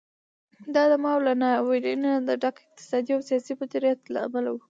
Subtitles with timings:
[0.73, 4.55] دا د ماوو له ناورینه د ډک اقتصادي او سیاسي مدیریت له امله و.